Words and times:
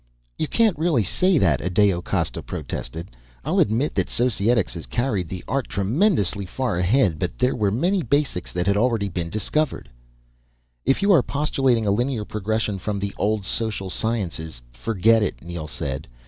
"You 0.35 0.47
can't 0.47 0.75
really 0.79 1.03
say 1.03 1.37
that," 1.37 1.59
Adao 1.61 2.01
Costa 2.03 2.41
protested. 2.41 3.11
"I'll 3.45 3.59
admit 3.59 3.93
that 3.93 4.09
Societics 4.09 4.73
has 4.73 4.87
carried 4.87 5.29
the 5.29 5.43
art 5.47 5.69
tremendously 5.69 6.47
far 6.47 6.77
ahead. 6.79 7.19
But 7.19 7.37
there 7.37 7.55
were 7.55 7.69
many 7.69 8.01
basics 8.01 8.51
that 8.51 8.65
had 8.65 8.77
already 8.77 9.09
been 9.09 9.29
discovered." 9.29 9.91
"If 10.85 11.03
you 11.03 11.11
are 11.11 11.21
postulating 11.21 11.85
a 11.85 11.91
linear 11.91 12.25
progression 12.25 12.79
from 12.79 12.97
the 12.97 13.13
old 13.15 13.45
social 13.45 13.91
sciences 13.91 14.59
forget 14.73 15.21
it," 15.21 15.43
Neel 15.43 15.67
said. 15.67 16.07